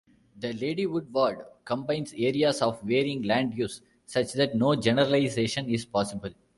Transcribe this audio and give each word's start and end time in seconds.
The 0.39 0.53
Ladywood 0.53 1.11
ward 1.13 1.45
combines 1.63 2.11
areas 2.17 2.63
of 2.63 2.81
varying 2.81 3.21
land-use, 3.21 3.83
such 4.07 4.33
that 4.33 4.55
no 4.55 4.75
generalisation 4.75 5.69
is 5.69 5.85
possible. 5.85 6.31